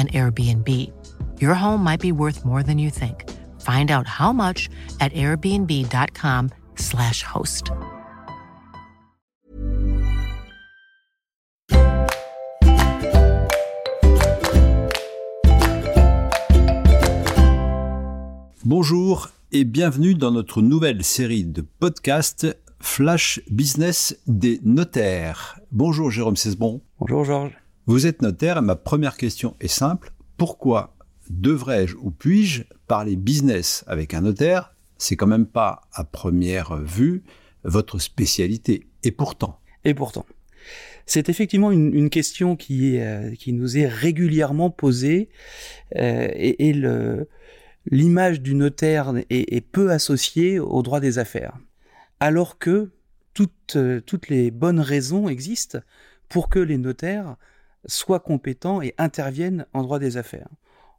[0.00, 0.92] an Airbnb.
[1.40, 3.28] Your home might be worth more than you think.
[3.60, 4.68] Find out how much
[5.00, 7.70] at airbnb.com/slash host.
[18.64, 22.46] Bonjour et bienvenue dans notre nouvelle série de podcasts
[22.80, 25.60] Flash Business des notaires.
[25.72, 26.80] Bonjour Jérôme Cesbon.
[26.98, 27.56] Bonjour Georges.
[27.86, 30.12] Vous êtes notaire et ma première question est simple.
[30.36, 30.96] Pourquoi
[31.28, 34.74] devrais-je ou puis-je parler business avec un notaire?
[34.98, 37.22] C'est quand même pas à première vue
[37.64, 38.86] votre spécialité.
[39.02, 39.60] Et pourtant?
[39.84, 40.26] Et pourtant.
[41.06, 45.28] C'est effectivement une, question qui, euh, qui nous est régulièrement posée
[45.96, 46.74] euh, et,
[47.90, 51.56] l'image du notaire est, peu associée au droit des affaires.
[52.20, 52.90] Alors que
[53.34, 55.78] toutes, euh, toutes les bonnes raisons existent
[56.28, 57.36] pour que les notaires
[57.86, 60.48] soient compétents et interviennent en droit des affaires.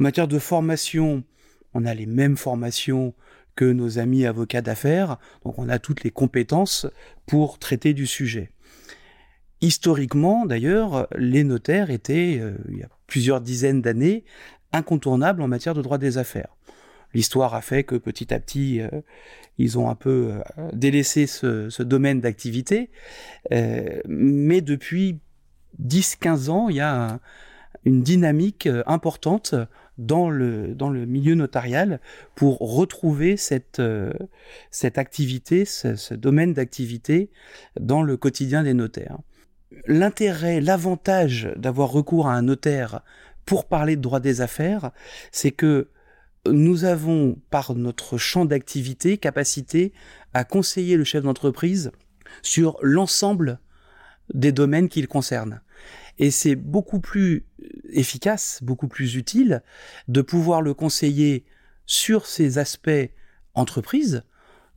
[0.00, 1.24] En matière de formation,
[1.72, 3.14] on a les mêmes formations
[3.56, 6.86] que nos amis avocats d'affaires, donc on a toutes les compétences
[7.26, 8.50] pour traiter du sujet.
[9.60, 14.24] Historiquement, d'ailleurs, les notaires étaient, euh, il y a plusieurs dizaines d'années,
[14.72, 16.54] incontournables en matière de droit des affaires.
[17.14, 18.88] L'histoire a fait que petit à petit, euh,
[19.56, 22.90] ils ont un peu euh, délaissé ce, domaine d'activité,
[24.06, 25.20] mais depuis
[25.82, 27.20] 10-15 ans, il y a
[27.84, 29.54] une dynamique euh, importante
[29.98, 30.74] dans le,
[31.06, 32.00] milieu notarial
[32.34, 34.12] pour retrouver cette, euh,
[34.70, 37.30] cette activité, ce, domaine d'activité
[37.78, 39.18] dans le quotidien des notaires.
[39.86, 43.02] L'intérêt, l'avantage d'avoir recours à un notaire
[43.44, 44.90] pour parler de droit des affaires,
[45.30, 45.88] c'est que
[46.46, 49.92] nous avons, par notre champ d'activité, capacité
[50.32, 51.90] à conseiller le chef d'entreprise
[52.42, 53.58] sur l'ensemble
[54.32, 55.60] des domaines qu'il concerne.
[56.18, 57.46] Et c'est beaucoup plus
[57.90, 59.62] efficace, beaucoup plus utile
[60.08, 61.44] de pouvoir le conseiller
[61.86, 63.10] sur ces aspects
[63.54, 64.22] entreprise,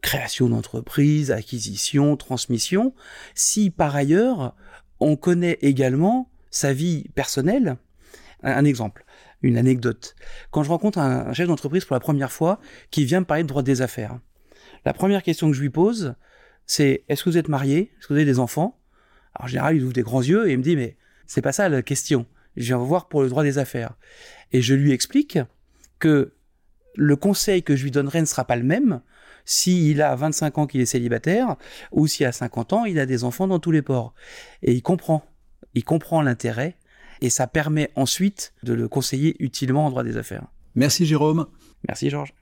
[0.02, 2.94] création d'entreprise, acquisition, transmission,
[3.36, 4.56] si par ailleurs
[5.00, 7.78] on connaît également sa vie personnelle.
[8.44, 9.06] Un exemple,
[9.42, 10.16] une anecdote.
[10.52, 12.60] Quand je rencontre un chef d'entreprise pour la première fois
[12.92, 14.20] qui vient me parler de droit des affaires,
[14.86, 16.16] la première question que je lui pose,
[16.66, 17.92] c'est est-ce que vous êtes marié?
[17.98, 18.77] Est-ce que vous avez des enfants?
[19.38, 21.52] Alors en général, il ouvre des grands yeux et il me dit mais c'est pas
[21.52, 22.26] ça la question.
[22.56, 23.96] Je viens voir pour le droit des affaires.
[24.52, 25.40] Et je lui explique
[26.00, 26.34] que
[26.96, 29.02] le conseil que je lui donnerai ne sera pas le même
[29.46, 31.56] s'il a 25 ans qu'il est célibataire
[31.92, 34.14] ou s'il a 50 ans il a des enfants dans tous les ports.
[34.64, 35.24] Et il comprend.
[35.74, 36.76] Il comprend l'intérêt
[37.22, 40.48] et ça permet ensuite de le conseiller utilement en droit des affaires.
[40.76, 41.48] Merci Jérôme.
[41.88, 42.34] Merci Georges.